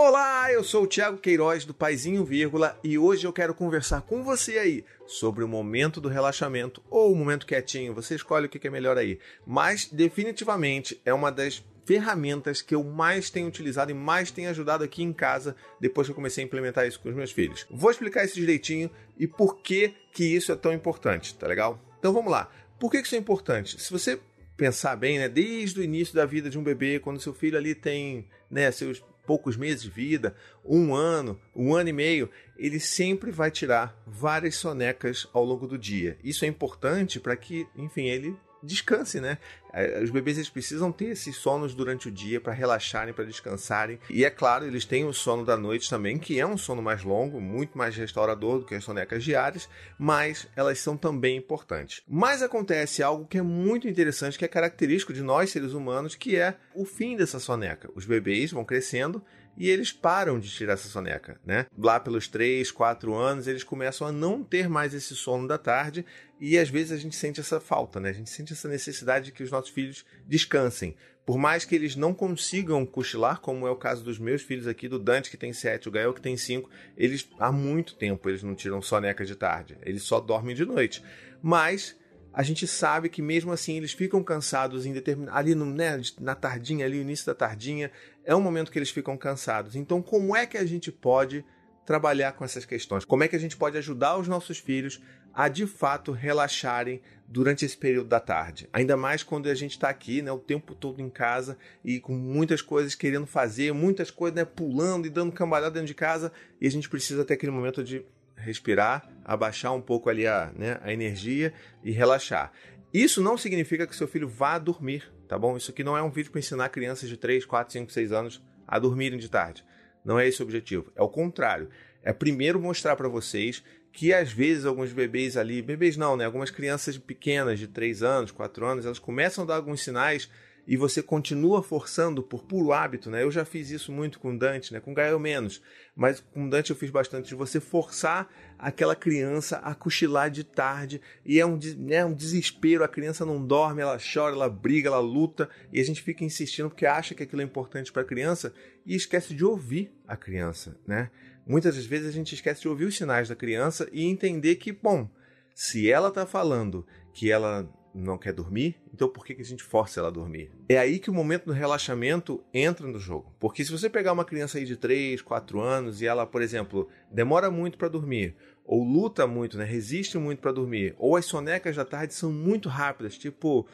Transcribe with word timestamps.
Olá, 0.00 0.52
eu 0.52 0.62
sou 0.62 0.84
o 0.84 0.86
Thiago 0.86 1.18
Queiroz 1.18 1.64
do 1.64 1.74
Paizinho 1.74 2.24
Vírgula 2.24 2.78
e 2.84 2.96
hoje 2.96 3.26
eu 3.26 3.32
quero 3.32 3.52
conversar 3.52 4.02
com 4.02 4.22
você 4.22 4.56
aí 4.56 4.84
sobre 5.08 5.42
o 5.42 5.48
momento 5.48 6.00
do 6.00 6.08
relaxamento 6.08 6.80
ou 6.88 7.10
o 7.10 7.16
momento 7.16 7.44
quietinho, 7.44 7.92
você 7.92 8.14
escolhe 8.14 8.46
o 8.46 8.48
que 8.48 8.64
é 8.64 8.70
melhor 8.70 8.96
aí. 8.96 9.18
Mas 9.44 9.86
definitivamente 9.86 11.00
é 11.04 11.12
uma 11.12 11.32
das 11.32 11.64
ferramentas 11.84 12.62
que 12.62 12.76
eu 12.76 12.84
mais 12.84 13.28
tenho 13.28 13.48
utilizado 13.48 13.90
e 13.90 13.94
mais 13.94 14.30
tenho 14.30 14.48
ajudado 14.50 14.84
aqui 14.84 15.02
em 15.02 15.12
casa 15.12 15.56
depois 15.80 16.06
que 16.06 16.12
eu 16.12 16.14
comecei 16.14 16.44
a 16.44 16.46
implementar 16.46 16.86
isso 16.86 17.00
com 17.00 17.08
os 17.08 17.16
meus 17.16 17.32
filhos. 17.32 17.66
Vou 17.68 17.90
explicar 17.90 18.24
isso 18.24 18.36
direitinho 18.36 18.88
e 19.18 19.26
por 19.26 19.56
que 19.56 19.94
que 20.12 20.24
isso 20.24 20.52
é 20.52 20.54
tão 20.54 20.72
importante, 20.72 21.34
tá 21.34 21.48
legal? 21.48 21.76
Então 21.98 22.12
vamos 22.12 22.30
lá. 22.30 22.48
Por 22.78 22.88
que 22.88 22.98
isso 22.98 23.16
é 23.16 23.18
importante? 23.18 23.82
Se 23.82 23.90
você 23.90 24.20
pensar 24.56 24.94
bem, 24.94 25.18
né, 25.18 25.28
desde 25.28 25.80
o 25.80 25.82
início 25.82 26.14
da 26.14 26.24
vida 26.24 26.48
de 26.48 26.56
um 26.56 26.62
bebê, 26.62 27.00
quando 27.00 27.20
seu 27.20 27.34
filho 27.34 27.58
ali 27.58 27.74
tem, 27.74 28.28
né, 28.48 28.70
seus 28.70 29.02
poucos 29.28 29.58
meses 29.58 29.82
de 29.82 29.90
vida, 29.90 30.34
um 30.64 30.94
ano, 30.94 31.38
um 31.54 31.74
ano 31.74 31.90
e 31.90 31.92
meio, 31.92 32.30
ele 32.56 32.80
sempre 32.80 33.30
vai 33.30 33.50
tirar 33.50 33.94
várias 34.06 34.54
sonecas 34.54 35.28
ao 35.34 35.44
longo 35.44 35.66
do 35.66 35.76
dia. 35.76 36.16
Isso 36.24 36.46
é 36.46 36.48
importante 36.48 37.20
para 37.20 37.36
que, 37.36 37.66
enfim, 37.76 38.06
ele 38.06 38.34
descanse, 38.62 39.20
né? 39.20 39.38
É, 39.72 40.02
os 40.02 40.10
bebês 40.10 40.38
eles 40.38 40.48
precisam 40.48 40.90
ter 40.90 41.06
esses 41.06 41.36
sonos 41.36 41.74
durante 41.74 42.08
o 42.08 42.10
dia 42.10 42.40
para 42.40 42.52
relaxarem, 42.52 43.12
para 43.12 43.24
descansarem. 43.24 43.98
E 44.08 44.24
é 44.24 44.30
claro, 44.30 44.66
eles 44.66 44.84
têm 44.84 45.04
o 45.04 45.12
sono 45.12 45.44
da 45.44 45.56
noite 45.56 45.90
também, 45.90 46.18
que 46.18 46.40
é 46.40 46.46
um 46.46 46.56
sono 46.56 46.82
mais 46.82 47.02
longo, 47.02 47.40
muito 47.40 47.76
mais 47.76 47.96
restaurador 47.96 48.60
do 48.60 48.64
que 48.64 48.74
as 48.74 48.84
sonecas 48.84 49.22
diárias, 49.22 49.68
mas 49.98 50.48
elas 50.56 50.78
são 50.80 50.96
também 50.96 51.36
importantes. 51.36 52.02
Mas 52.08 52.42
acontece 52.42 53.02
algo 53.02 53.26
que 53.26 53.38
é 53.38 53.42
muito 53.42 53.88
interessante, 53.88 54.38
que 54.38 54.44
é 54.44 54.48
característico 54.48 55.12
de 55.12 55.22
nós 55.22 55.50
seres 55.50 55.72
humanos, 55.72 56.14
que 56.14 56.36
é 56.36 56.56
o 56.74 56.84
fim 56.84 57.16
dessa 57.16 57.38
soneca. 57.38 57.90
Os 57.94 58.06
bebês 58.06 58.50
vão 58.50 58.64
crescendo 58.64 59.22
e 59.58 59.68
eles 59.68 59.90
param 59.90 60.38
de 60.38 60.48
tirar 60.48 60.74
essa 60.74 60.88
soneca, 60.88 61.40
né? 61.44 61.66
Lá 61.76 61.98
pelos 61.98 62.28
3, 62.28 62.70
4 62.70 63.12
anos, 63.12 63.48
eles 63.48 63.64
começam 63.64 64.06
a 64.06 64.12
não 64.12 64.44
ter 64.44 64.68
mais 64.68 64.94
esse 64.94 65.16
sono 65.16 65.48
da 65.48 65.58
tarde 65.58 66.06
e 66.40 66.56
às 66.56 66.70
vezes 66.70 66.92
a 66.92 66.96
gente 66.96 67.16
sente 67.16 67.40
essa 67.40 67.58
falta, 67.58 67.98
né? 67.98 68.10
A 68.10 68.12
gente 68.12 68.30
sente 68.30 68.52
essa 68.52 68.68
necessidade 68.68 69.26
de 69.26 69.32
que 69.32 69.42
os 69.42 69.50
nossos 69.50 69.70
filhos 69.70 70.04
descansem. 70.24 70.94
Por 71.26 71.36
mais 71.36 71.64
que 71.64 71.74
eles 71.74 71.96
não 71.96 72.14
consigam 72.14 72.86
cochilar, 72.86 73.40
como 73.40 73.66
é 73.66 73.70
o 73.70 73.76
caso 73.76 74.04
dos 74.04 74.18
meus 74.18 74.42
filhos 74.42 74.68
aqui, 74.68 74.88
do 74.88 74.98
Dante 74.98 75.28
que 75.28 75.36
tem 75.36 75.52
7, 75.52 75.88
o 75.88 75.90
Gael 75.90 76.14
que 76.14 76.22
tem 76.22 76.36
5, 76.36 76.70
eles 76.96 77.28
há 77.38 77.50
muito 77.50 77.96
tempo 77.96 78.28
eles 78.30 78.44
não 78.44 78.54
tiram 78.54 78.80
soneca 78.80 79.24
de 79.24 79.34
tarde, 79.34 79.76
eles 79.82 80.04
só 80.04 80.20
dormem 80.20 80.54
de 80.54 80.64
noite. 80.64 81.02
Mas 81.42 81.96
a 82.38 82.42
gente 82.44 82.68
sabe 82.68 83.08
que 83.08 83.20
mesmo 83.20 83.50
assim 83.50 83.78
eles 83.78 83.90
ficam 83.90 84.22
cansados 84.22 84.86
em 84.86 84.92
determinado 84.92 85.36
ali 85.36 85.56
no, 85.56 85.66
né, 85.66 86.00
na 86.20 86.36
tardinha, 86.36 86.86
ali 86.86 86.98
no 86.98 87.02
início 87.02 87.26
da 87.26 87.34
tardinha, 87.34 87.90
é 88.24 88.32
um 88.32 88.40
momento 88.40 88.70
que 88.70 88.78
eles 88.78 88.90
ficam 88.90 89.16
cansados. 89.16 89.74
Então, 89.74 90.00
como 90.00 90.36
é 90.36 90.46
que 90.46 90.56
a 90.56 90.64
gente 90.64 90.92
pode 90.92 91.44
trabalhar 91.84 92.34
com 92.34 92.44
essas 92.44 92.64
questões? 92.64 93.04
Como 93.04 93.24
é 93.24 93.28
que 93.28 93.34
a 93.34 93.40
gente 93.40 93.56
pode 93.56 93.76
ajudar 93.76 94.16
os 94.16 94.28
nossos 94.28 94.56
filhos 94.56 95.02
a 95.34 95.48
de 95.48 95.66
fato 95.66 96.12
relaxarem 96.12 97.02
durante 97.26 97.64
esse 97.64 97.76
período 97.76 98.06
da 98.06 98.20
tarde? 98.20 98.68
Ainda 98.72 98.96
mais 98.96 99.24
quando 99.24 99.48
a 99.48 99.54
gente 99.56 99.72
está 99.72 99.88
aqui, 99.88 100.22
né, 100.22 100.30
o 100.30 100.38
tempo 100.38 100.76
todo 100.76 101.02
em 101.02 101.10
casa 101.10 101.58
e 101.84 101.98
com 101.98 102.12
muitas 102.12 102.62
coisas 102.62 102.94
querendo 102.94 103.26
fazer, 103.26 103.74
muitas 103.74 104.12
coisas, 104.12 104.36
né, 104.36 104.44
pulando 104.44 105.08
e 105.08 105.10
dando 105.10 105.32
cambalhada 105.32 105.72
dentro 105.72 105.88
de 105.88 105.94
casa, 105.94 106.30
e 106.60 106.68
a 106.68 106.70
gente 106.70 106.88
precisa 106.88 107.24
ter 107.24 107.34
aquele 107.34 107.50
momento 107.50 107.82
de 107.82 108.06
respirar, 108.38 109.08
abaixar 109.24 109.74
um 109.74 109.80
pouco 109.80 110.08
ali 110.08 110.26
a, 110.26 110.52
né, 110.56 110.78
a 110.82 110.92
energia 110.92 111.52
e 111.82 111.90
relaxar. 111.90 112.52
Isso 112.92 113.22
não 113.22 113.36
significa 113.36 113.86
que 113.86 113.94
seu 113.94 114.08
filho 114.08 114.28
vá 114.28 114.58
dormir, 114.58 115.12
tá 115.28 115.38
bom? 115.38 115.56
Isso 115.56 115.70
aqui 115.70 115.84
não 115.84 115.96
é 115.96 116.02
um 116.02 116.10
vídeo 116.10 116.30
para 116.30 116.38
ensinar 116.38 116.68
crianças 116.70 117.08
de 117.08 117.16
3, 117.16 117.44
4, 117.44 117.72
5, 117.72 117.92
6 117.92 118.12
anos 118.12 118.42
a 118.66 118.78
dormirem 118.78 119.18
de 119.18 119.28
tarde. 119.28 119.64
Não 120.04 120.18
é 120.18 120.26
esse 120.26 120.40
o 120.40 120.44
objetivo. 120.44 120.90
É 120.96 121.02
o 121.02 121.08
contrário. 121.08 121.68
É 122.02 122.12
primeiro 122.12 122.60
mostrar 122.60 122.96
para 122.96 123.08
vocês 123.08 123.62
que 123.92 124.12
às 124.12 124.32
vezes 124.32 124.64
alguns 124.64 124.92
bebês 124.92 125.36
ali, 125.36 125.60
bebês 125.60 125.96
não, 125.96 126.16
né? 126.16 126.24
Algumas 126.24 126.50
crianças 126.50 126.96
pequenas 126.96 127.58
de 127.58 127.66
3 127.66 128.02
anos, 128.02 128.30
4 128.30 128.64
anos, 128.64 128.86
elas 128.86 128.98
começam 128.98 129.44
a 129.44 129.46
dar 129.46 129.56
alguns 129.56 129.82
sinais 129.82 130.30
e 130.68 130.76
você 130.76 131.02
continua 131.02 131.62
forçando 131.62 132.22
por 132.22 132.44
puro 132.44 132.74
hábito, 132.74 133.10
né? 133.10 133.22
Eu 133.22 133.30
já 133.30 133.42
fiz 133.42 133.70
isso 133.70 133.90
muito 133.90 134.20
com 134.20 134.36
Dante, 134.36 134.70
né? 134.70 134.80
Com 134.80 134.92
Gael 134.92 135.18
menos, 135.18 135.62
mas 135.96 136.20
com 136.20 136.46
Dante 136.46 136.70
eu 136.70 136.76
fiz 136.76 136.90
bastante 136.90 137.28
de 137.28 137.34
você 137.34 137.58
forçar 137.58 138.30
aquela 138.58 138.94
criança 138.94 139.56
a 139.56 139.74
cochilar 139.74 140.30
de 140.30 140.44
tarde 140.44 141.00
e 141.24 141.40
é 141.40 141.46
um, 141.46 141.58
né, 141.78 142.04
um 142.04 142.12
desespero, 142.12 142.84
a 142.84 142.88
criança 142.88 143.24
não 143.24 143.42
dorme, 143.42 143.80
ela 143.80 143.96
chora, 143.96 144.34
ela 144.34 144.50
briga, 144.50 144.88
ela 144.88 145.00
luta 145.00 145.48
e 145.72 145.80
a 145.80 145.84
gente 145.84 146.02
fica 146.02 146.22
insistindo 146.22 146.68
porque 146.68 146.84
acha 146.84 147.14
que 147.14 147.22
aquilo 147.22 147.40
é 147.40 147.44
importante 147.46 147.90
para 147.90 148.02
a 148.02 148.04
criança 148.04 148.52
e 148.84 148.94
esquece 148.94 149.32
de 149.32 149.46
ouvir 149.46 149.90
a 150.06 150.18
criança, 150.18 150.78
né? 150.86 151.10
Muitas 151.46 151.76
das 151.76 151.86
vezes 151.86 152.08
a 152.08 152.12
gente 152.12 152.34
esquece 152.34 152.60
de 152.60 152.68
ouvir 152.68 152.84
os 152.84 152.94
sinais 152.94 153.26
da 153.26 153.34
criança 153.34 153.88
e 153.90 154.04
entender 154.04 154.56
que, 154.56 154.70
bom, 154.70 155.08
se 155.54 155.90
ela 155.90 156.08
está 156.08 156.26
falando 156.26 156.86
que 157.14 157.30
ela 157.30 157.66
não 157.94 158.18
quer 158.18 158.32
dormir, 158.32 158.76
então 158.92 159.08
por 159.08 159.24
que, 159.24 159.34
que 159.34 159.42
a 159.42 159.44
gente 159.44 159.62
força 159.62 160.00
ela 160.00 160.08
a 160.08 160.12
dormir? 160.12 160.50
É 160.68 160.78
aí 160.78 160.98
que 160.98 161.10
o 161.10 161.14
momento 161.14 161.46
do 161.46 161.52
relaxamento 161.52 162.42
entra 162.52 162.86
no 162.86 162.98
jogo. 162.98 163.34
Porque 163.38 163.64
se 163.64 163.72
você 163.72 163.88
pegar 163.88 164.12
uma 164.12 164.24
criança 164.24 164.58
aí 164.58 164.64
de 164.64 164.76
3, 164.76 165.22
4 165.22 165.60
anos 165.60 166.00
e 166.00 166.06
ela, 166.06 166.26
por 166.26 166.42
exemplo, 166.42 166.88
demora 167.10 167.50
muito 167.50 167.78
para 167.78 167.88
dormir, 167.88 168.36
ou 168.64 168.84
luta 168.84 169.26
muito, 169.26 169.56
né, 169.56 169.64
resiste 169.64 170.18
muito 170.18 170.40
para 170.40 170.52
dormir, 170.52 170.94
ou 170.98 171.16
as 171.16 171.24
sonecas 171.24 171.76
da 171.76 171.84
tarde 171.84 172.14
são 172.14 172.30
muito 172.30 172.68
rápidas, 172.68 173.16
tipo, 173.16 173.66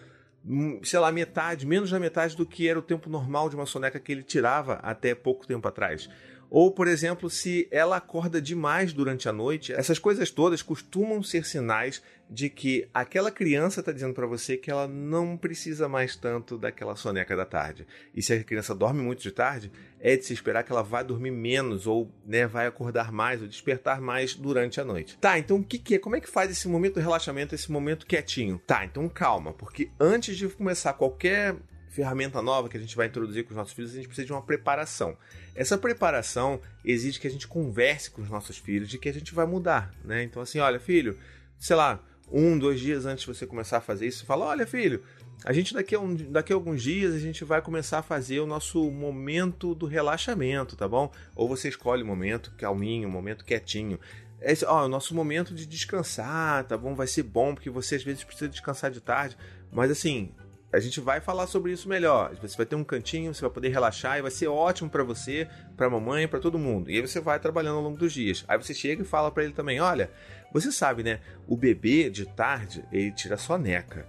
hum, 0.47 0.81
sei 0.85 1.01
lá, 1.01 1.11
metade, 1.11 1.67
menos 1.67 1.91
da 1.91 1.99
metade 1.99 2.37
do 2.37 2.47
que 2.47 2.69
era 2.69 2.79
o 2.79 2.83
tempo 2.83 3.11
normal 3.11 3.49
de 3.49 3.57
uma 3.57 3.67
soneca 3.67 3.99
que 3.99 4.13
ele 4.13 4.23
tirava 4.23 4.75
até 4.75 5.15
pouco 5.15 5.47
tempo 5.47 5.67
atrás. 5.67 6.09
Ou, 6.51 6.71
por 6.71 6.87
exemplo, 6.87 7.29
se 7.29 7.69
ela 7.71 7.97
acorda 7.97 8.41
demais 8.41 8.93
durante 8.93 9.29
a 9.29 9.33
noite, 9.33 9.73
essas 9.73 9.99
coisas 9.99 10.31
todas 10.31 10.63
costumam 10.63 11.23
ser 11.23 11.45
sinais 11.45 12.03
de 12.29 12.49
que 12.49 12.89
aquela 12.93 13.31
criança 13.31 13.81
está 13.81 13.93
dizendo 13.93 14.15
para 14.15 14.27
você 14.27 14.57
que 14.57 14.71
ela 14.71 14.89
não 14.89 15.37
precisa 15.37 15.89
mais 15.89 16.17
tanto 16.17 16.57
daquela 16.57 16.97
soneca 16.97 17.37
da 17.37 17.45
tarde. 17.45 17.87
E 18.15 18.23
se 18.23 18.33
a 18.33 18.43
criança 18.43 18.75
dorme 18.75 19.03
muito 19.03 19.23
de 19.23 19.31
tarde, 19.31 19.71
é 20.01 20.17
de 20.17 20.25
se 20.25 20.33
esperar 20.33 20.63
que 20.63 20.73
ela 20.73 20.83
vai 20.83 21.05
dormir 21.05 21.31
menos 21.31 21.87
ou 21.87 22.11
né, 22.27 22.47
vai 22.47 22.67
acordar 22.67 23.13
mais 23.13 23.41
ou 23.41 23.49
despertar 23.49 24.01
mais 24.01 24.35
durante 24.35 24.81
a 24.81 24.85
noite. 24.85 25.19
Tá, 25.19 25.39
então 25.39 25.59
o 25.59 25.65
que, 25.65 25.79
que 25.79 25.95
é? 25.95 25.99
Como 25.99 26.17
é 26.17 26.21
que 26.21 26.31
faz 26.31 26.51
esse 26.51 26.69
momento 26.69 26.95
de 26.95 27.01
relaxamento, 27.01 27.55
esse 27.55 27.71
momento 27.71 28.07
quietinho? 28.07 28.61
Tá, 28.67 28.85
então 28.85 29.09
calma, 29.09 29.53
porque 29.53 29.91
antes 29.99 30.37
de 30.37 30.49
começar 30.49 30.93
qualquer 30.95 31.57
ferramenta 31.95 32.43
nova 32.43 32.69
que 32.69 32.77
a 32.77 32.81
gente 32.81 32.97
vai 32.97 33.07
introduzir 33.07 33.45
com 33.45 33.51
os 33.51 33.57
nossos 33.57 33.73
filhos, 33.73 33.93
a 33.93 33.97
gente 33.97 34.09
precisa 34.09 34.27
de 34.27 34.33
uma 34.33 34.43
preparação. 34.43 35.17
Essa 35.55 35.79
preparação 35.79 36.61
exige 36.85 37.21
que 37.21 37.27
a 37.29 37.31
gente 37.31 37.47
converse 37.47 38.11
com 38.11 38.21
os 38.21 38.29
nossos 38.29 38.59
filhos 38.59 38.89
de 38.89 38.99
que 38.99 39.09
a 39.09 39.13
gente 39.13 39.33
vai 39.33 39.47
mudar, 39.47 39.95
né? 40.05 40.25
Então, 40.25 40.43
assim, 40.43 40.59
olha, 40.59 40.81
filho, 40.81 41.17
sei 41.57 41.77
lá, 41.77 42.03
um, 42.33 42.59
dois 42.59 42.81
dias 42.81 43.07
antes 43.07 43.25
de 43.25 43.33
você 43.33 43.47
começar 43.47 43.79
a 43.79 43.81
fazer 43.81 44.09
isso, 44.09 44.27
fala, 44.27 44.47
olha, 44.47 44.67
filho, 44.67 45.05
a 45.45 45.53
gente 45.53 45.73
daqui 45.73 45.95
a, 45.95 46.01
um, 46.01 46.17
daqui 46.17 46.53
a 46.53 46.57
alguns 46.57 46.83
dias 46.83 47.15
a 47.15 47.19
gente 47.19 47.45
vai 47.45 47.63
começar 47.63 48.01
a 48.01 48.03
fazer 48.03 48.41
o 48.41 48.47
nosso 48.47 48.91
momento 48.91 49.73
do 49.73 49.87
relaxamento, 49.87 50.75
tá 50.75 50.89
bom? 50.89 51.13
Ou 51.37 51.47
você 51.47 51.69
escolhe 51.69 52.03
o 52.03 52.07
momento 52.07 52.53
calminho, 52.59 53.09
o 53.09 53.13
momento 53.13 53.45
quietinho. 53.45 54.01
Esse, 54.41 54.65
ó, 54.65 54.85
o 54.85 54.89
nosso 54.89 55.15
momento 55.15 55.55
de 55.55 55.65
descansar, 55.65 56.65
tá 56.65 56.77
bom? 56.77 56.95
Vai 56.95 57.07
ser 57.07 57.23
bom, 57.23 57.55
porque 57.55 57.71
você 57.71 57.95
às 57.95 58.03
vezes 58.03 58.25
precisa 58.25 58.49
descansar 58.49 58.91
de 58.91 59.01
tarde. 59.01 59.37
Mas 59.73 59.91
assim, 59.91 60.33
a 60.75 60.81
gente 60.81 61.01
vai 61.01 61.21
falar 61.21 61.47
sobre 61.47 61.71
isso 61.71 61.89
melhor. 61.89 62.35
Você 62.43 62.57
vai 62.57 62.67
ter 62.67 62.75
um 62.75 62.83
cantinho, 62.83 63.33
você 63.33 63.41
vai 63.41 63.51
poder 63.51 63.69
relaxar 63.69 64.19
e 64.19 64.23
vai 64.23 64.31
ser 64.31 64.49
ótimo 64.49 64.91
para 64.91 65.05
você, 65.05 65.49
para 65.77 65.89
mamãe, 65.89 66.27
para 66.27 66.41
todo 66.41 66.59
mundo. 66.59 66.91
E 66.91 66.97
aí 66.97 67.01
você 67.01 67.21
vai 67.21 67.39
trabalhando 67.39 67.77
ao 67.77 67.83
longo 67.83 67.97
dos 67.97 68.13
dias. 68.13 68.45
Aí 68.49 68.59
você 68.59 68.75
chega 68.75 69.03
e 69.03 69.05
fala 69.05 69.31
para 69.31 69.45
ele 69.45 69.53
também: 69.53 69.81
olha, 69.81 70.11
você 70.53 70.73
sabe, 70.73 71.05
né? 71.05 71.21
O 71.47 71.57
bebê 71.57 72.11
de 72.11 72.27
tarde 72.27 72.85
ele 72.91 73.13
tira 73.13 73.37
soneca. 73.37 74.05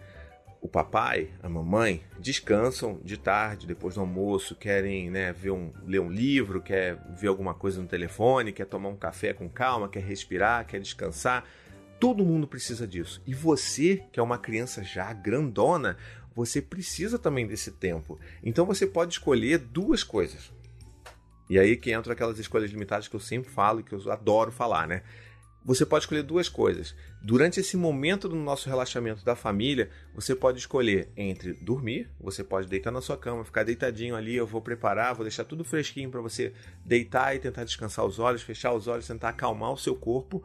O 0.59 0.67
papai, 0.67 1.29
a 1.43 1.47
mamãe 1.47 2.01
descansam 2.19 2.99
de 3.03 3.17
tarde, 3.17 3.67
depois 3.67 3.93
do 3.93 4.01
almoço, 4.01 4.55
querem 4.55 5.11
né, 5.11 5.31
ver 5.31 5.51
um, 5.51 5.71
ler 5.85 5.99
um 5.99 6.09
livro, 6.09 6.59
quer 6.59 6.97
ver 7.15 7.27
alguma 7.27 7.53
coisa 7.53 7.79
no 7.79 7.87
telefone, 7.87 8.51
quer 8.51 8.65
tomar 8.65 8.89
um 8.89 8.95
café 8.95 9.31
com 9.31 9.47
calma, 9.47 9.87
quer 9.87 10.01
respirar, 10.01 10.65
quer 10.65 10.79
descansar. 10.79 11.43
Todo 11.99 12.25
mundo 12.25 12.47
precisa 12.47 12.87
disso. 12.87 13.21
E 13.27 13.33
você, 13.35 14.03
que 14.11 14.19
é 14.19 14.23
uma 14.23 14.39
criança 14.39 14.83
já 14.83 15.13
grandona, 15.13 15.97
você 16.35 16.61
precisa 16.61 17.17
também 17.17 17.47
desse 17.47 17.71
tempo. 17.71 18.19
Então 18.43 18.65
você 18.65 18.85
pode 18.85 19.13
escolher 19.13 19.57
duas 19.57 20.03
coisas. 20.03 20.51
E 21.49 21.57
aí 21.57 21.77
que 21.77 21.91
entra 21.91 22.13
aquelas 22.13 22.37
escolhas 22.39 22.71
limitadas 22.71 23.07
que 23.07 23.15
eu 23.15 23.19
sempre 23.19 23.49
falo 23.49 23.79
e 23.79 23.83
que 23.83 23.93
eu 23.93 24.11
adoro 24.11 24.51
falar, 24.51 24.87
né? 24.87 25.03
Você 25.63 25.83
pode 25.83 26.03
escolher 26.03 26.21
duas 26.21 26.47
coisas. 26.47 26.95
Durante 27.23 27.59
esse 27.59 27.75
momento 27.75 28.29
do 28.29 28.35
nosso 28.35 28.69
relaxamento 28.69 29.25
da 29.25 29.35
família, 29.35 29.89
você 30.13 30.35
pode 30.35 30.59
escolher 30.59 31.09
entre 31.17 31.53
dormir, 31.53 32.07
você 32.19 32.43
pode 32.43 32.67
deitar 32.67 32.91
na 32.91 33.01
sua 33.01 33.17
cama, 33.17 33.43
ficar 33.43 33.63
deitadinho 33.63 34.15
ali, 34.15 34.35
eu 34.35 34.45
vou 34.45 34.61
preparar, 34.61 35.15
vou 35.15 35.23
deixar 35.23 35.43
tudo 35.43 35.63
fresquinho 35.63 36.11
para 36.11 36.21
você 36.21 36.53
deitar 36.85 37.35
e 37.35 37.39
tentar 37.39 37.63
descansar 37.63 38.05
os 38.05 38.19
olhos, 38.19 38.43
fechar 38.43 38.73
os 38.73 38.87
olhos, 38.87 39.07
tentar 39.07 39.29
acalmar 39.29 39.71
o 39.71 39.77
seu 39.77 39.95
corpo, 39.95 40.43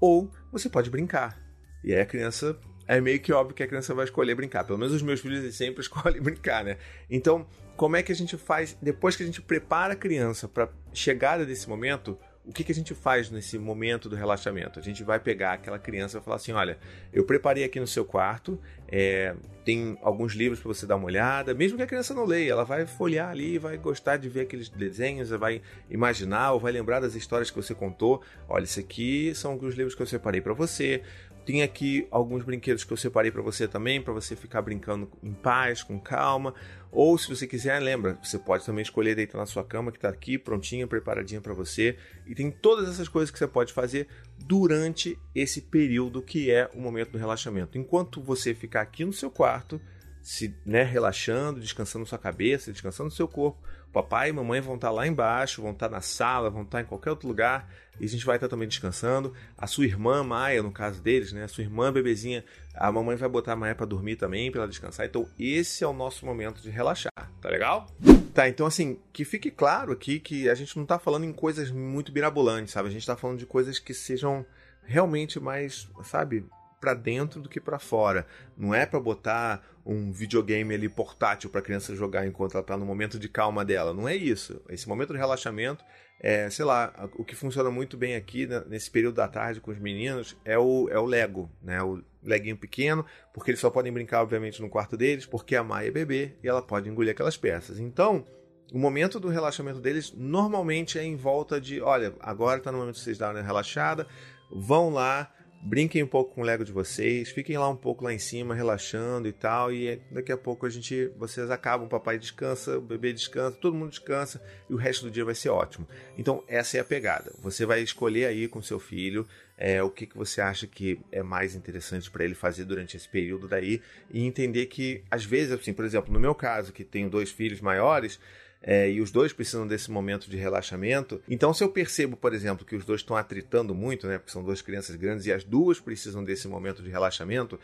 ou 0.00 0.32
você 0.50 0.70
pode 0.70 0.88
brincar. 0.88 1.38
E 1.84 1.92
aí 1.92 2.00
a 2.00 2.06
criança 2.06 2.58
é 2.86 3.00
meio 3.00 3.20
que 3.20 3.32
óbvio 3.32 3.54
que 3.54 3.62
a 3.62 3.66
criança 3.66 3.94
vai 3.94 4.04
escolher 4.04 4.34
brincar. 4.34 4.64
Pelo 4.64 4.78
menos 4.78 4.94
os 4.94 5.02
meus 5.02 5.20
filhos 5.20 5.54
sempre 5.54 5.80
escolhem 5.82 6.20
brincar, 6.20 6.64
né? 6.64 6.76
Então, 7.10 7.46
como 7.76 7.96
é 7.96 8.02
que 8.02 8.12
a 8.12 8.14
gente 8.14 8.36
faz 8.36 8.76
depois 8.80 9.16
que 9.16 9.22
a 9.22 9.26
gente 9.26 9.40
prepara 9.40 9.94
a 9.94 9.96
criança 9.96 10.48
para 10.48 10.68
chegada 10.92 11.44
desse 11.44 11.68
momento? 11.68 12.18
o 12.44 12.52
que, 12.52 12.64
que 12.64 12.72
a 12.72 12.74
gente 12.74 12.94
faz 12.94 13.30
nesse 13.30 13.58
momento 13.58 14.08
do 14.08 14.16
relaxamento? 14.16 14.78
A 14.78 14.82
gente 14.82 15.04
vai 15.04 15.20
pegar 15.20 15.52
aquela 15.52 15.78
criança 15.78 16.18
e 16.18 16.20
falar 16.20 16.36
assim: 16.36 16.52
olha, 16.52 16.76
eu 17.12 17.24
preparei 17.24 17.62
aqui 17.62 17.78
no 17.78 17.86
seu 17.86 18.04
quarto, 18.04 18.60
é, 18.94 19.34
tem 19.64 19.96
alguns 20.02 20.34
livros 20.34 20.60
para 20.60 20.68
você 20.68 20.86
dar 20.86 20.96
uma 20.96 21.06
olhada, 21.06 21.54
mesmo 21.54 21.78
que 21.78 21.82
a 21.82 21.86
criança 21.86 22.12
não 22.12 22.26
leia, 22.26 22.52
ela 22.52 22.64
vai 22.64 22.84
folhear 22.86 23.30
ali, 23.30 23.56
vai 23.56 23.78
gostar 23.78 24.18
de 24.18 24.28
ver 24.28 24.42
aqueles 24.42 24.68
desenhos, 24.68 25.30
vai 25.30 25.62
imaginar 25.88 26.52
ou 26.52 26.60
vai 26.60 26.72
lembrar 26.72 27.00
das 27.00 27.14
histórias 27.14 27.50
que 27.50 27.56
você 27.56 27.74
contou. 27.74 28.22
Olha, 28.46 28.64
isso 28.64 28.78
aqui 28.78 29.34
são 29.34 29.52
alguns 29.52 29.74
livros 29.74 29.94
que 29.94 30.02
eu 30.02 30.06
separei 30.06 30.42
para 30.42 30.52
você. 30.52 31.02
Tem 31.44 31.62
aqui 31.62 32.06
alguns 32.10 32.44
brinquedos 32.44 32.84
que 32.84 32.92
eu 32.92 32.96
separei 32.96 33.32
para 33.32 33.42
você 33.42 33.66
também, 33.66 34.00
para 34.00 34.12
você 34.12 34.36
ficar 34.36 34.62
brincando 34.62 35.10
em 35.22 35.32
paz, 35.32 35.82
com 35.82 35.98
calma. 35.98 36.54
Ou 36.92 37.18
se 37.18 37.28
você 37.28 37.48
quiser, 37.48 37.80
lembra, 37.80 38.16
você 38.22 38.38
pode 38.38 38.64
também 38.64 38.82
escolher 38.82 39.16
deitar 39.16 39.38
na 39.38 39.46
sua 39.46 39.64
cama 39.64 39.90
que 39.90 39.98
está 39.98 40.08
aqui 40.08 40.38
prontinha, 40.38 40.86
preparadinha 40.86 41.40
para 41.40 41.52
você. 41.52 41.96
E 42.26 42.34
tem 42.34 42.48
todas 42.48 42.88
essas 42.88 43.08
coisas 43.08 43.30
que 43.30 43.38
você 43.38 43.48
pode 43.48 43.72
fazer 43.72 44.06
durante 44.38 45.18
esse 45.34 45.62
período 45.62 46.22
que 46.22 46.48
é 46.48 46.70
o 46.74 46.80
momento 46.80 47.10
do 47.10 47.18
relaxamento. 47.18 47.76
Enquanto 47.76 48.22
você 48.22 48.54
ficar 48.54 48.81
aqui 48.82 49.04
no 49.04 49.12
seu 49.12 49.30
quarto, 49.30 49.80
se 50.22 50.54
né, 50.64 50.82
relaxando, 50.82 51.60
descansando 51.60 52.06
sua 52.06 52.18
cabeça, 52.18 52.70
descansando 52.70 53.10
seu 53.10 53.26
corpo, 53.26 53.58
papai 53.92 54.30
e 54.30 54.32
mamãe 54.32 54.60
vão 54.60 54.76
estar 54.76 54.90
lá 54.90 55.06
embaixo, 55.06 55.60
vão 55.60 55.72
estar 55.72 55.88
na 55.88 56.00
sala, 56.00 56.48
vão 56.48 56.62
estar 56.62 56.80
em 56.80 56.84
qualquer 56.84 57.10
outro 57.10 57.28
lugar 57.28 57.68
e 58.00 58.04
a 58.04 58.08
gente 58.08 58.24
vai 58.24 58.36
estar 58.36 58.48
também 58.48 58.68
descansando. 58.68 59.34
A 59.58 59.66
sua 59.66 59.84
irmã 59.84 60.22
Maia, 60.22 60.62
no 60.62 60.72
caso 60.72 61.02
deles, 61.02 61.32
né, 61.32 61.44
a 61.44 61.48
sua 61.48 61.64
irmã 61.64 61.92
bebezinha, 61.92 62.44
a 62.74 62.90
mamãe 62.90 63.16
vai 63.16 63.28
botar 63.28 63.52
a 63.52 63.56
Maia 63.56 63.74
para 63.74 63.84
dormir 63.84 64.16
também, 64.16 64.50
para 64.50 64.60
ela 64.60 64.68
descansar. 64.68 65.06
Então, 65.06 65.28
esse 65.38 65.84
é 65.84 65.86
o 65.86 65.92
nosso 65.92 66.24
momento 66.24 66.62
de 66.62 66.70
relaxar, 66.70 67.12
tá 67.40 67.48
legal? 67.48 67.86
Tá, 68.32 68.48
então 68.48 68.66
assim, 68.66 68.98
que 69.12 69.24
fique 69.24 69.50
claro 69.50 69.92
aqui 69.92 70.18
que 70.18 70.48
a 70.48 70.54
gente 70.54 70.76
não 70.78 70.86
tá 70.86 70.98
falando 70.98 71.24
em 71.24 71.32
coisas 71.32 71.70
muito 71.70 72.12
mirabolantes, 72.12 72.72
sabe? 72.72 72.88
A 72.88 72.92
gente 72.92 73.06
tá 73.06 73.16
falando 73.16 73.38
de 73.38 73.44
coisas 73.44 73.78
que 73.78 73.92
sejam 73.92 74.46
realmente 74.84 75.38
mais, 75.38 75.88
sabe, 76.02 76.46
para 76.82 76.94
dentro 76.94 77.40
do 77.40 77.48
que 77.48 77.60
para 77.60 77.78
fora. 77.78 78.26
Não 78.58 78.74
é 78.74 78.84
para 78.84 78.98
botar 78.98 79.64
um 79.86 80.10
videogame 80.10 80.74
ali 80.74 80.88
portátil 80.88 81.48
para 81.48 81.60
a 81.60 81.62
criança 81.62 81.94
jogar 81.94 82.26
enquanto 82.26 82.54
ela 82.54 82.60
está 82.60 82.76
no 82.76 82.84
momento 82.84 83.20
de 83.20 83.28
calma 83.28 83.64
dela. 83.64 83.94
Não 83.94 84.08
é 84.08 84.16
isso. 84.16 84.60
Esse 84.68 84.88
momento 84.88 85.12
de 85.12 85.18
relaxamento 85.18 85.84
é, 86.18 86.50
sei 86.50 86.64
lá, 86.64 86.92
o 87.16 87.24
que 87.24 87.36
funciona 87.36 87.70
muito 87.70 87.96
bem 87.96 88.16
aqui 88.16 88.46
né, 88.46 88.64
nesse 88.68 88.90
período 88.90 89.14
da 89.14 89.28
tarde 89.28 89.60
com 89.60 89.70
os 89.70 89.78
meninos 89.78 90.36
é 90.44 90.58
o, 90.58 90.88
é 90.88 90.98
o 90.98 91.04
Lego, 91.04 91.48
né? 91.62 91.80
O 91.82 92.02
leguinho 92.22 92.56
pequeno, 92.56 93.04
porque 93.32 93.50
eles 93.50 93.60
só 93.60 93.70
podem 93.70 93.92
brincar, 93.92 94.22
obviamente, 94.22 94.60
no 94.60 94.68
quarto 94.68 94.96
deles, 94.96 95.24
porque 95.24 95.56
a 95.56 95.64
Maia 95.64 95.88
é 95.88 95.90
bebê 95.90 96.36
e 96.42 96.48
ela 96.48 96.62
pode 96.62 96.88
engolir 96.88 97.12
aquelas 97.12 97.36
peças. 97.36 97.80
Então, 97.80 98.24
o 98.72 98.78
momento 98.78 99.18
do 99.18 99.28
relaxamento 99.28 99.80
deles 99.80 100.12
normalmente 100.16 100.98
é 100.98 101.04
em 101.04 101.16
volta 101.16 101.60
de: 101.60 101.80
olha, 101.80 102.14
agora 102.20 102.58
está 102.58 102.70
no 102.70 102.78
momento 102.78 102.94
de 102.94 103.00
vocês 103.00 103.18
darem 103.18 103.40
uma 103.40 103.46
relaxada, 103.46 104.06
vão 104.48 104.90
lá, 104.90 105.32
brinquem 105.62 106.02
um 106.02 106.06
pouco 106.08 106.34
com 106.34 106.40
o 106.40 106.44
Lego 106.44 106.64
de 106.64 106.72
vocês, 106.72 107.30
fiquem 107.30 107.56
lá 107.56 107.68
um 107.68 107.76
pouco 107.76 108.04
lá 108.04 108.12
em 108.12 108.18
cima, 108.18 108.52
relaxando 108.52 109.28
e 109.28 109.32
tal, 109.32 109.72
e 109.72 110.00
daqui 110.10 110.32
a 110.32 110.36
pouco 110.36 110.66
a 110.66 110.68
gente, 110.68 111.06
vocês 111.16 111.50
acabam, 111.50 111.86
o 111.86 111.88
papai 111.88 112.18
descansa, 112.18 112.78
o 112.78 112.80
bebê 112.80 113.12
descansa, 113.12 113.56
todo 113.56 113.76
mundo 113.76 113.90
descansa 113.90 114.42
e 114.68 114.74
o 114.74 114.76
resto 114.76 115.04
do 115.04 115.10
dia 115.10 115.24
vai 115.24 115.36
ser 115.36 115.50
ótimo. 115.50 115.86
Então 116.18 116.42
essa 116.48 116.76
é 116.76 116.80
a 116.80 116.84
pegada. 116.84 117.32
Você 117.40 117.64
vai 117.64 117.80
escolher 117.80 118.26
aí 118.26 118.48
com 118.48 118.60
seu 118.60 118.80
filho 118.80 119.26
é, 119.56 119.80
o 119.80 119.88
que, 119.88 120.06
que 120.06 120.16
você 120.16 120.40
acha 120.40 120.66
que 120.66 120.98
é 121.12 121.22
mais 121.22 121.54
interessante 121.54 122.10
para 122.10 122.24
ele 122.24 122.34
fazer 122.34 122.64
durante 122.64 122.96
esse 122.96 123.08
período 123.08 123.46
daí 123.46 123.80
e 124.10 124.26
entender 124.26 124.66
que 124.66 125.04
às 125.08 125.24
vezes, 125.24 125.52
assim, 125.52 125.72
por 125.72 125.84
exemplo, 125.84 126.12
no 126.12 126.18
meu 126.18 126.34
caso 126.34 126.72
que 126.72 126.82
tenho 126.82 127.08
dois 127.08 127.30
filhos 127.30 127.60
maiores 127.60 128.18
é, 128.62 128.90
e 128.90 129.00
os 129.00 129.10
dois 129.10 129.32
precisam 129.32 129.66
desse 129.66 129.90
momento 129.90 130.30
de 130.30 130.36
relaxamento. 130.36 131.20
Então, 131.28 131.52
se 131.52 131.64
eu 131.64 131.68
percebo, 131.68 132.16
por 132.16 132.32
exemplo, 132.32 132.64
que 132.64 132.76
os 132.76 132.84
dois 132.84 133.00
estão 133.00 133.16
atritando 133.16 133.74
muito, 133.74 134.06
né, 134.06 134.18
porque 134.18 134.30
são 134.30 134.44
duas 134.44 134.62
crianças 134.62 134.94
grandes 134.96 135.26
e 135.26 135.32
as 135.32 135.42
duas 135.42 135.80
precisam 135.80 136.22
desse 136.22 136.46
momento 136.46 136.82
de 136.82 136.90
relaxamento, 136.90 137.58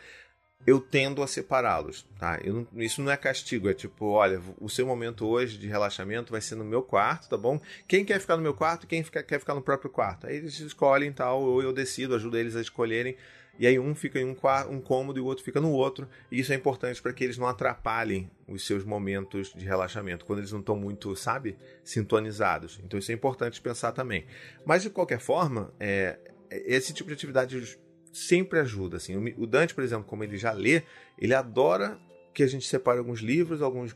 eu 0.67 0.79
tendo 0.79 1.23
a 1.23 1.27
separá-los, 1.27 2.05
tá? 2.19 2.37
Isso 2.75 3.01
não 3.01 3.09
é 3.09 3.15
castigo, 3.15 3.69
é 3.69 3.73
tipo, 3.73 4.07
olha, 4.07 4.41
o 4.59 4.67
seu 4.67 4.85
momento 4.85 5.25
hoje 5.25 5.57
de 5.57 5.67
relaxamento 5.67 6.31
vai 6.31 6.41
ser 6.41 6.55
no 6.55 6.65
meu 6.65 6.81
quarto, 6.81 7.29
tá 7.29 7.37
bom? 7.37 7.61
Quem 7.87 8.03
quer 8.03 8.19
ficar 8.19 8.35
no 8.35 8.43
meu 8.43 8.53
quarto, 8.53 8.85
quem 8.85 9.01
fica, 9.01 9.23
quer 9.23 9.39
ficar 9.39 9.55
no 9.55 9.61
próprio 9.61 9.89
quarto. 9.89 10.27
Aí 10.27 10.35
eles 10.35 10.59
escolhem 10.59 11.13
tal, 11.13 11.41
ou 11.41 11.63
eu 11.63 11.71
decido, 11.71 12.13
ajudo 12.13 12.37
eles 12.37 12.57
a 12.57 12.61
escolherem 12.61 13.15
e 13.59 13.67
aí 13.67 13.77
um 13.77 13.93
fica 13.93 14.17
em 14.17 14.25
um, 14.25 14.35
um 14.69 14.79
cômodo 14.79 15.19
e 15.19 15.21
o 15.21 15.25
outro 15.25 15.43
fica 15.43 15.59
no 15.59 15.69
outro. 15.71 16.07
E 16.31 16.39
isso 16.39 16.53
é 16.53 16.55
importante 16.55 17.01
para 17.01 17.11
que 17.11 17.25
eles 17.25 17.37
não 17.37 17.45
atrapalhem 17.45 18.31
os 18.47 18.65
seus 18.65 18.85
momentos 18.85 19.53
de 19.53 19.65
relaxamento, 19.65 20.23
quando 20.23 20.39
eles 20.39 20.53
não 20.53 20.61
estão 20.61 20.77
muito, 20.77 21.13
sabe, 21.17 21.57
sintonizados. 21.83 22.79
Então 22.85 22.97
isso 22.97 23.11
é 23.11 23.13
importante 23.13 23.59
pensar 23.59 23.91
também. 23.91 24.25
Mas 24.65 24.83
de 24.83 24.89
qualquer 24.89 25.19
forma, 25.19 25.73
é, 25.77 26.17
esse 26.49 26.93
tipo 26.93 27.09
de 27.09 27.15
atividade 27.15 27.77
sempre 28.13 28.59
ajuda. 28.59 28.95
Assim. 28.95 29.17
O 29.37 29.45
Dante, 29.45 29.75
por 29.75 29.83
exemplo, 29.83 30.05
como 30.05 30.23
ele 30.23 30.37
já 30.37 30.53
lê, 30.53 30.83
ele 31.17 31.33
adora 31.33 31.99
que 32.33 32.43
a 32.43 32.47
gente 32.47 32.65
separe 32.65 32.99
alguns 32.99 33.19
livros, 33.19 33.61
alguns, 33.61 33.93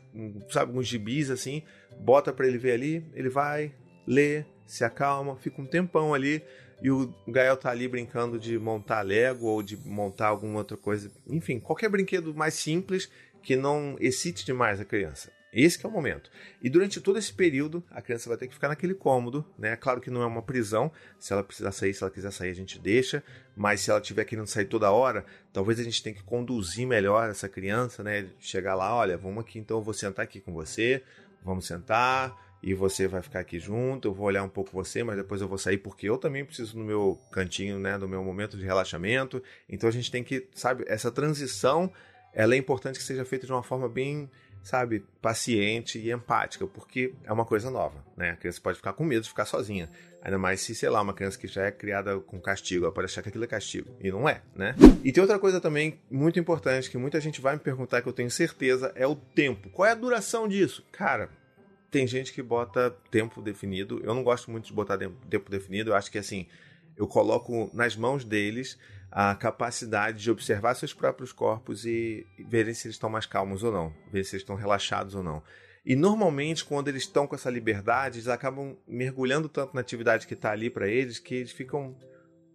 sabe, 0.50 0.72
alguns 0.72 0.86
gibis 0.86 1.30
assim, 1.30 1.62
bota 2.00 2.34
para 2.34 2.46
ele 2.46 2.58
ver 2.58 2.72
ali, 2.72 3.06
ele 3.14 3.30
vai, 3.30 3.72
lê, 4.06 4.44
se 4.66 4.84
acalma, 4.84 5.36
fica 5.36 5.62
um 5.62 5.64
tempão 5.64 6.12
ali 6.12 6.42
e 6.84 6.90
o 6.90 7.14
Gael 7.26 7.56
tá 7.56 7.70
ali 7.70 7.88
brincando 7.88 8.38
de 8.38 8.58
montar 8.58 9.00
Lego 9.00 9.46
ou 9.46 9.62
de 9.62 9.74
montar 9.74 10.26
alguma 10.26 10.58
outra 10.58 10.76
coisa. 10.76 11.10
Enfim, 11.26 11.58
qualquer 11.58 11.88
brinquedo 11.88 12.34
mais 12.34 12.52
simples 12.52 13.10
que 13.42 13.56
não 13.56 13.96
excite 13.98 14.44
demais 14.44 14.78
a 14.78 14.84
criança. 14.84 15.32
Esse 15.50 15.82
é 15.82 15.88
o 15.88 15.90
momento. 15.90 16.30
E 16.62 16.68
durante 16.68 17.00
todo 17.00 17.18
esse 17.18 17.32
período, 17.32 17.82
a 17.90 18.02
criança 18.02 18.28
vai 18.28 18.36
ter 18.36 18.48
que 18.48 18.54
ficar 18.54 18.68
naquele 18.68 18.92
cômodo, 18.92 19.46
né? 19.58 19.74
Claro 19.76 19.98
que 19.98 20.10
não 20.10 20.20
é 20.20 20.26
uma 20.26 20.42
prisão. 20.42 20.92
Se 21.18 21.32
ela 21.32 21.42
precisar 21.42 21.72
sair, 21.72 21.94
se 21.94 22.02
ela 22.02 22.10
quiser 22.10 22.30
sair, 22.30 22.50
a 22.50 22.54
gente 22.54 22.78
deixa. 22.78 23.24
Mas 23.56 23.80
se 23.80 23.90
ela 23.90 24.00
tiver 24.00 24.26
querendo 24.26 24.46
sair 24.46 24.66
toda 24.66 24.90
hora, 24.90 25.24
talvez 25.54 25.80
a 25.80 25.84
gente 25.84 26.02
tenha 26.02 26.14
que 26.14 26.22
conduzir 26.22 26.86
melhor 26.86 27.30
essa 27.30 27.48
criança, 27.48 28.02
né? 28.02 28.26
Chegar 28.38 28.74
lá, 28.74 28.94
olha, 28.94 29.16
vamos 29.16 29.42
aqui, 29.42 29.58
então 29.58 29.78
eu 29.78 29.82
vou 29.82 29.94
sentar 29.94 30.22
aqui 30.22 30.38
com 30.38 30.52
você, 30.52 31.02
vamos 31.42 31.66
sentar, 31.66 32.53
e 32.66 32.72
você 32.72 33.06
vai 33.06 33.20
ficar 33.20 33.40
aqui 33.40 33.58
junto, 33.58 34.08
eu 34.08 34.14
vou 34.14 34.26
olhar 34.26 34.42
um 34.42 34.48
pouco 34.48 34.70
você, 34.72 35.04
mas 35.04 35.16
depois 35.16 35.42
eu 35.42 35.46
vou 35.46 35.58
sair 35.58 35.76
porque 35.76 36.08
eu 36.08 36.16
também 36.16 36.42
preciso 36.46 36.78
no 36.78 36.84
meu 36.84 37.20
cantinho, 37.30 37.78
né, 37.78 37.98
do 37.98 38.08
meu 38.08 38.24
momento 38.24 38.56
de 38.56 38.64
relaxamento. 38.64 39.42
Então 39.68 39.86
a 39.86 39.92
gente 39.92 40.10
tem 40.10 40.24
que, 40.24 40.48
sabe, 40.54 40.82
essa 40.88 41.12
transição, 41.12 41.92
ela 42.32 42.54
é 42.54 42.56
importante 42.56 42.98
que 42.98 43.04
seja 43.04 43.22
feita 43.22 43.44
de 43.44 43.52
uma 43.52 43.62
forma 43.62 43.86
bem, 43.86 44.30
sabe, 44.62 45.04
paciente 45.20 45.98
e 45.98 46.10
empática, 46.10 46.66
porque 46.66 47.12
é 47.24 47.30
uma 47.30 47.44
coisa 47.44 47.70
nova, 47.70 48.02
né? 48.16 48.30
A 48.30 48.36
criança 48.36 48.62
pode 48.62 48.78
ficar 48.78 48.94
com 48.94 49.04
medo 49.04 49.24
de 49.24 49.28
ficar 49.28 49.44
sozinha. 49.44 49.90
Ainda 50.22 50.38
mais 50.38 50.62
se, 50.62 50.74
sei 50.74 50.88
lá, 50.88 51.02
uma 51.02 51.12
criança 51.12 51.38
que 51.38 51.46
já 51.46 51.66
é 51.66 51.70
criada 51.70 52.18
com 52.18 52.40
castigo, 52.40 52.86
ela 52.86 52.94
pode 52.94 53.04
achar 53.04 53.20
que 53.20 53.28
aquilo 53.28 53.44
é 53.44 53.46
castigo. 53.46 53.94
E 54.00 54.10
não 54.10 54.26
é, 54.26 54.40
né? 54.56 54.74
E 55.04 55.12
tem 55.12 55.20
outra 55.20 55.38
coisa 55.38 55.60
também 55.60 56.00
muito 56.10 56.40
importante 56.40 56.90
que 56.90 56.96
muita 56.96 57.20
gente 57.20 57.42
vai 57.42 57.56
me 57.56 57.60
perguntar 57.60 58.00
que 58.00 58.08
eu 58.08 58.12
tenho 58.12 58.30
certeza 58.30 58.90
é 58.96 59.06
o 59.06 59.14
tempo. 59.14 59.68
Qual 59.68 59.86
é 59.86 59.92
a 59.92 59.94
duração 59.94 60.48
disso? 60.48 60.82
Cara, 60.90 61.28
tem 61.94 62.08
gente 62.08 62.32
que 62.32 62.42
bota 62.42 62.90
tempo 63.08 63.40
definido. 63.40 64.00
Eu 64.02 64.16
não 64.16 64.24
gosto 64.24 64.50
muito 64.50 64.66
de 64.66 64.72
botar 64.72 64.98
tempo 64.98 65.48
definido. 65.48 65.90
Eu 65.90 65.94
acho 65.94 66.10
que 66.10 66.18
assim, 66.18 66.48
eu 66.96 67.06
coloco 67.06 67.70
nas 67.72 67.94
mãos 67.94 68.24
deles 68.24 68.76
a 69.12 69.32
capacidade 69.36 70.20
de 70.20 70.28
observar 70.28 70.74
seus 70.74 70.92
próprios 70.92 71.30
corpos 71.30 71.86
e 71.86 72.26
verem 72.48 72.74
se 72.74 72.88
eles 72.88 72.96
estão 72.96 73.08
mais 73.08 73.26
calmos 73.26 73.62
ou 73.62 73.70
não, 73.70 73.94
ver 74.10 74.24
se 74.24 74.34
eles 74.34 74.42
estão 74.42 74.56
relaxados 74.56 75.14
ou 75.14 75.22
não. 75.22 75.40
E 75.86 75.94
normalmente, 75.94 76.64
quando 76.64 76.88
eles 76.88 77.04
estão 77.04 77.28
com 77.28 77.36
essa 77.36 77.48
liberdade, 77.48 78.16
eles 78.16 78.26
acabam 78.26 78.76
mergulhando 78.88 79.48
tanto 79.48 79.72
na 79.72 79.80
atividade 79.80 80.26
que 80.26 80.34
está 80.34 80.50
ali 80.50 80.68
para 80.68 80.88
eles 80.88 81.20
que 81.20 81.36
eles 81.36 81.52
ficam 81.52 81.94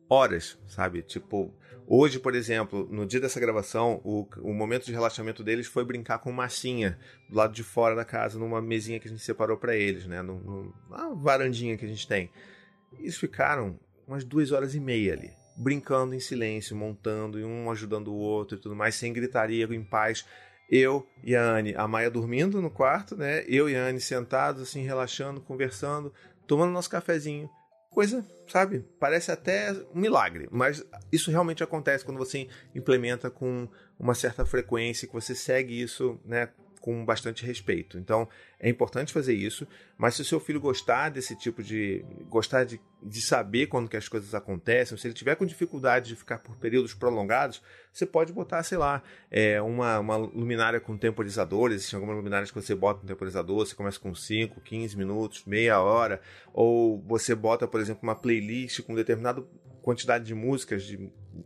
horas, 0.10 0.58
sabe? 0.68 1.02
Tipo, 1.02 1.54
Hoje, 1.92 2.20
por 2.20 2.36
exemplo, 2.36 2.88
no 2.92 3.04
dia 3.04 3.20
dessa 3.20 3.40
gravação, 3.40 4.00
o, 4.04 4.28
o 4.44 4.54
momento 4.54 4.86
de 4.86 4.92
relaxamento 4.92 5.44
deles 5.44 5.66
foi 5.66 5.84
brincar 5.84 6.20
com 6.20 6.32
massinha 6.32 7.00
do 7.28 7.36
lado 7.36 7.52
de 7.52 7.64
fora 7.64 7.96
da 7.96 8.06
casa, 8.06 8.38
numa 8.38 8.62
mesinha 8.62 9.00
que 9.00 9.08
a 9.08 9.10
gente 9.10 9.24
separou 9.24 9.58
para 9.58 9.76
eles, 9.76 10.06
né? 10.06 10.22
Numa 10.22 11.16
varandinha 11.16 11.76
que 11.76 11.86
a 11.86 11.88
gente 11.88 12.08
tem. 12.08 12.30
Eles 13.00 13.18
ficaram 13.18 13.80
umas 14.08 14.24
duas 14.24 14.52
horas 14.52 14.76
e 14.76 14.80
meia 14.80 15.14
ali, 15.14 15.32
brincando 15.58 16.14
em 16.14 16.20
silêncio, 16.20 16.76
montando, 16.76 17.40
e 17.40 17.44
um 17.44 17.72
ajudando 17.72 18.10
o 18.10 18.18
outro 18.18 18.56
e 18.56 18.62
tudo 18.62 18.76
mais, 18.76 18.94
sem 18.94 19.12
gritaria, 19.12 19.66
em 19.66 19.84
paz. 19.84 20.28
Eu 20.70 21.08
e 21.24 21.36
a 21.36 21.42
Anne, 21.42 21.74
a 21.76 21.88
Maia 21.88 22.12
dormindo 22.12 22.62
no 22.62 22.70
quarto, 22.70 23.18
né? 23.18 23.44
Eu 23.48 23.68
e 23.68 23.76
a 23.76 23.88
Anne 23.88 24.00
sentados, 24.00 24.62
assim, 24.62 24.84
relaxando, 24.84 25.42
conversando, 25.42 26.14
tomando 26.46 26.72
nosso 26.72 26.92
cafezinho 26.92 27.50
coisa, 27.90 28.26
sabe? 28.48 28.86
Parece 29.00 29.32
até 29.32 29.72
um 29.94 30.00
milagre, 30.00 30.48
mas 30.52 30.86
isso 31.12 31.32
realmente 31.32 31.64
acontece 31.64 32.06
quando 32.06 32.18
você 32.18 32.48
implementa 32.74 33.30
com 33.30 33.68
uma 34.00 34.14
certa 34.14 34.46
frequência, 34.46 35.08
que 35.08 35.14
você 35.14 35.36
segue 35.36 35.82
isso, 35.82 36.20
né? 36.24 36.50
Com 36.80 37.06
bastante 37.06 37.46
respeito. 37.46 37.98
Então, 37.98 38.28
é 38.60 38.70
importante 38.70 39.14
fazer 39.14 39.34
isso, 39.34 39.68
mas 39.98 40.16
se 40.16 40.22
o 40.22 40.26
seu 40.26 40.40
filho 40.40 40.60
gostar 40.60 41.10
desse 41.10 41.36
tipo 41.36 41.62
de. 41.62 42.04
gostar 42.30 42.64
de, 42.64 42.80
de 43.02 43.22
saber 43.22 43.68
quando 43.68 43.90
que 43.90 43.98
as 43.98 44.08
coisas 44.08 44.34
acontecem, 44.34 44.98
se 44.98 45.08
ele 45.08 45.14
tiver 45.14 45.36
com 45.36 45.46
dificuldade 45.46 46.10
de 46.10 46.16
ficar 46.16 46.40
por 46.40 46.56
períodos 46.58 46.94
prolongados, 46.94 47.62
você 47.92 48.06
pode 48.06 48.34
botar, 48.34 48.64
sei 48.64 48.78
lá, 48.78 49.02
é, 49.30 49.62
uma, 49.62 50.00
uma 50.00 50.16
luminária 50.16 50.80
com 50.80 50.98
temporizador. 50.98 51.72
Existem 51.72 51.98
algumas 51.98 52.18
luminárias 52.18 52.52
que 52.52 52.62
você 52.62 52.76
bota 52.76 53.02
no 53.02 53.08
temporizador, 53.08 53.66
você 53.66 53.76
começa 53.76 54.00
com 54.00 54.14
5, 54.14 54.62
15 54.62 54.98
minutos, 54.98 55.44
meia 55.46 55.82
hora, 55.82 56.22
ou 56.54 57.02
você 57.02 57.36
bota, 57.36 57.68
por 57.68 57.80
exemplo, 57.80 58.02
uma 58.04 58.16
playlist 58.16 58.82
com 58.82 58.96
determinada 58.96 59.44
quantidade 59.82 60.26
de 60.26 60.34
músicas 60.34 60.84
de, 60.84 60.98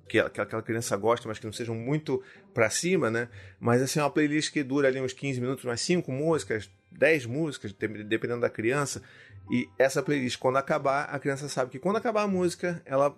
que, 0.08 0.22
que 0.30 0.42
aquela 0.42 0.62
criança 0.62 0.96
gosta, 0.98 1.28
mas 1.28 1.40
que 1.40 1.46
não 1.46 1.54
sejam 1.54 1.76
muito 1.76 2.22
para 2.54 2.70
cima, 2.70 3.10
né? 3.10 3.30
Mas 3.60 3.82
assim, 3.82 4.00
uma 4.00 4.10
playlist 4.10 4.52
que 4.52 4.64
dura 4.64 4.88
ali 4.88 5.00
uns 5.00 5.14
15 5.14 5.40
minutos, 5.40 5.66
mais 5.66 5.82
5 5.82 6.12
músicas, 6.12 6.70
10 6.92 7.26
músicas, 7.26 7.74
dependendo 7.74 8.42
da 8.42 8.50
criança. 8.50 9.02
E 9.52 9.68
essa 9.78 10.02
playlist, 10.02 10.38
quando 10.38 10.58
acabar, 10.58 11.04
a 11.06 11.20
criança 11.20 11.50
sabe 11.50 11.72
que 11.72 11.80
quando 11.80 11.98
acabar 11.98 12.24
a 12.24 12.28
música, 12.28 12.82
ela 12.86 13.16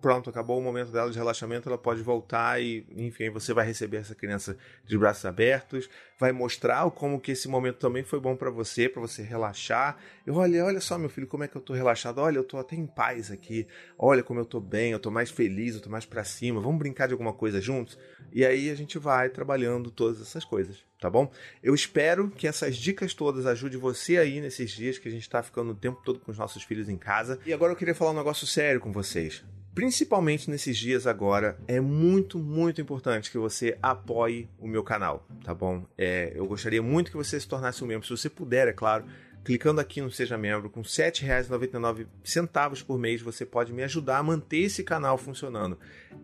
pronto, 0.00 0.30
acabou 0.30 0.58
o 0.58 0.62
momento 0.62 0.90
dela 0.90 1.10
de 1.10 1.18
relaxamento, 1.18 1.68
ela 1.68 1.78
pode 1.78 2.02
voltar 2.02 2.60
e, 2.60 2.86
enfim, 2.96 3.30
você 3.30 3.52
vai 3.52 3.66
receber 3.66 3.98
essa 3.98 4.14
criança 4.14 4.56
de 4.84 4.98
braços 4.98 5.24
abertos, 5.24 5.88
vai 6.18 6.32
mostrar 6.32 6.90
como 6.90 7.20
que 7.20 7.32
esse 7.32 7.48
momento 7.48 7.76
também 7.76 8.02
foi 8.02 8.18
bom 8.18 8.34
para 8.34 8.50
você, 8.50 8.88
para 8.88 9.00
você 9.00 9.22
relaxar. 9.22 9.96
Eu 10.26 10.34
olha, 10.34 10.64
olha 10.64 10.80
só, 10.80 10.98
meu 10.98 11.08
filho, 11.08 11.26
como 11.26 11.44
é 11.44 11.48
que 11.48 11.56
eu 11.56 11.60
tô 11.60 11.72
relaxado. 11.72 12.18
Olha, 12.18 12.38
eu 12.38 12.44
tô 12.44 12.58
até 12.58 12.76
em 12.76 12.86
paz 12.86 13.30
aqui. 13.30 13.66
Olha 13.98 14.22
como 14.22 14.40
eu 14.40 14.44
tô 14.44 14.60
bem, 14.60 14.92
eu 14.92 14.98
tô 14.98 15.10
mais 15.10 15.30
feliz, 15.30 15.74
eu 15.74 15.80
tô 15.80 15.90
mais 15.90 16.04
para 16.04 16.24
cima. 16.24 16.60
Vamos 16.60 16.78
brincar 16.78 17.06
de 17.06 17.12
alguma 17.12 17.32
coisa 17.32 17.60
juntos? 17.60 17.98
E 18.32 18.44
aí 18.44 18.70
a 18.70 18.74
gente 18.74 18.98
vai 18.98 19.28
trabalhando 19.28 19.90
todas 19.90 20.20
essas 20.20 20.44
coisas, 20.44 20.84
tá 21.00 21.10
bom? 21.10 21.30
Eu 21.62 21.74
espero 21.74 22.30
que 22.30 22.46
essas 22.46 22.76
dicas 22.76 23.12
todas 23.14 23.46
ajudem 23.46 23.78
você 23.78 24.18
aí 24.18 24.40
nesses 24.40 24.70
dias 24.70 24.98
que 24.98 25.08
a 25.08 25.10
gente 25.10 25.28
tá 25.28 25.42
ficando 25.42 25.72
o 25.72 25.74
tempo 25.74 26.00
todo 26.04 26.20
com 26.20 26.30
os 26.30 26.38
nossos 26.38 26.62
filhos 26.62 26.88
em 26.88 26.96
casa. 26.96 27.38
E 27.44 27.52
agora 27.52 27.72
eu 27.72 27.76
queria 27.76 27.94
falar 27.94 28.12
um 28.12 28.16
negócio 28.16 28.46
sério 28.46 28.80
com 28.80 28.92
vocês 28.92 29.44
principalmente 29.74 30.50
nesses 30.50 30.76
dias 30.76 31.06
agora, 31.06 31.58
é 31.66 31.80
muito, 31.80 32.38
muito 32.38 32.80
importante 32.80 33.30
que 33.30 33.38
você 33.38 33.78
apoie 33.82 34.48
o 34.58 34.66
meu 34.66 34.82
canal, 34.82 35.26
tá 35.44 35.54
bom? 35.54 35.86
É, 35.96 36.32
eu 36.34 36.46
gostaria 36.46 36.82
muito 36.82 37.10
que 37.10 37.16
você 37.16 37.38
se 37.38 37.48
tornasse 37.48 37.82
um 37.82 37.86
membro, 37.86 38.06
se 38.06 38.16
você 38.16 38.28
puder, 38.28 38.68
é 38.68 38.72
claro. 38.72 39.04
Clicando 39.42 39.80
aqui 39.80 40.02
no 40.02 40.10
Seja 40.10 40.36
Membro, 40.36 40.68
com 40.68 40.82
R$ 40.82 40.86
7,99 40.86 42.84
por 42.84 42.98
mês, 42.98 43.22
você 43.22 43.46
pode 43.46 43.72
me 43.72 43.82
ajudar 43.82 44.18
a 44.18 44.22
manter 44.22 44.58
esse 44.58 44.84
canal 44.84 45.16
funcionando. 45.16 45.78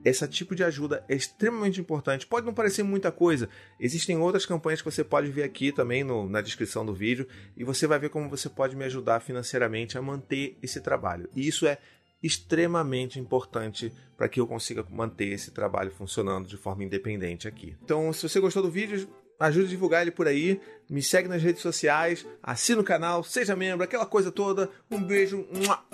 Esse 0.04 0.28
tipo 0.28 0.54
de 0.54 0.62
ajuda 0.62 1.02
é 1.08 1.14
extremamente 1.16 1.80
importante. 1.80 2.26
Pode 2.26 2.44
não 2.44 2.52
parecer 2.52 2.82
muita 2.82 3.10
coisa, 3.10 3.48
existem 3.80 4.18
outras 4.18 4.44
campanhas 4.44 4.82
que 4.82 4.90
você 4.90 5.02
pode 5.02 5.30
ver 5.30 5.44
aqui 5.44 5.72
também 5.72 6.04
no, 6.04 6.28
na 6.28 6.42
descrição 6.42 6.84
do 6.84 6.92
vídeo 6.92 7.26
e 7.56 7.64
você 7.64 7.86
vai 7.86 7.98
ver 7.98 8.10
como 8.10 8.28
você 8.28 8.50
pode 8.50 8.76
me 8.76 8.84
ajudar 8.84 9.20
financeiramente 9.20 9.96
a 9.96 10.02
manter 10.02 10.58
esse 10.62 10.82
trabalho. 10.82 11.26
E 11.34 11.48
isso 11.48 11.66
é 11.66 11.78
extremamente 12.22 13.18
importante 13.18 13.92
para 14.16 14.28
que 14.28 14.40
eu 14.40 14.46
consiga 14.46 14.84
manter 14.90 15.28
esse 15.28 15.50
trabalho 15.50 15.90
funcionando 15.90 16.48
de 16.48 16.56
forma 16.56 16.84
independente 16.84 17.46
aqui. 17.46 17.76
Então, 17.84 18.12
se 18.12 18.28
você 18.28 18.40
gostou 18.40 18.62
do 18.62 18.70
vídeo, 18.70 19.08
ajude 19.38 19.66
a 19.66 19.70
divulgar 19.70 20.02
ele 20.02 20.10
por 20.10 20.26
aí, 20.26 20.60
me 20.88 21.02
segue 21.02 21.28
nas 21.28 21.42
redes 21.42 21.62
sociais, 21.62 22.26
assina 22.42 22.80
o 22.80 22.84
canal, 22.84 23.22
seja 23.22 23.54
membro, 23.54 23.84
aquela 23.84 24.06
coisa 24.06 24.30
toda. 24.32 24.70
Um 24.90 25.02
beijo, 25.02 25.46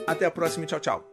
até 0.07 0.27
a 0.27 0.31
próxima 0.31 0.65
e 0.65 0.69
tchau, 0.69 0.81
tchau. 0.81 1.09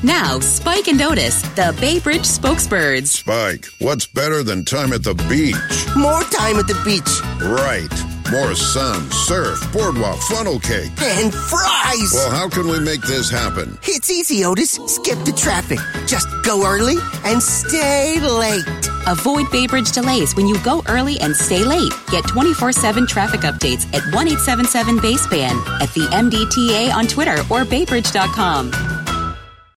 Now, 0.00 0.40
Spike 0.40 0.88
and 0.88 1.00
Otis, 1.02 1.42
the 1.56 1.72
Bay 1.80 1.98
Bridge 1.98 2.24
spokesbirds. 2.24 3.10
Spike, 3.10 3.68
what's 3.80 4.06
better 4.06 4.44
than 4.44 4.64
time 4.64 4.92
at 4.92 5.02
the 5.02 5.14
beach? 5.28 5.56
More 5.96 6.22
time 6.30 6.56
at 6.60 6.68
the 6.68 6.80
beach. 6.84 7.20
Right. 7.42 8.07
More 8.30 8.54
sun, 8.54 9.10
surf, 9.10 9.72
boardwalk, 9.72 10.18
funnel 10.20 10.60
cake. 10.60 10.90
And 11.00 11.32
fries! 11.32 12.12
Well, 12.12 12.30
how 12.30 12.48
can 12.50 12.68
we 12.68 12.78
make 12.78 13.00
this 13.00 13.30
happen? 13.30 13.78
It's 13.84 14.10
easy, 14.10 14.44
Otis. 14.44 14.72
Skip 14.72 15.18
the 15.24 15.32
traffic. 15.32 15.78
Just 16.06 16.28
go 16.44 16.66
early 16.66 16.96
and 17.24 17.42
stay 17.42 18.20
late. 18.20 18.64
Avoid 19.06 19.50
Bay 19.50 19.66
Bridge 19.66 19.92
delays 19.92 20.36
when 20.36 20.46
you 20.46 20.62
go 20.62 20.82
early 20.88 21.18
and 21.20 21.34
stay 21.34 21.64
late. 21.64 21.92
Get 22.10 22.28
24 22.28 22.72
7 22.72 23.06
traffic 23.06 23.40
updates 23.40 23.86
at 23.94 24.04
1877 24.12 24.98
Baseband, 24.98 25.66
at 25.80 25.88
the 25.94 26.06
MDTA 26.12 26.92
on 26.92 27.06
Twitter 27.06 27.40
or 27.48 27.64
baybridge.com. 27.64 28.87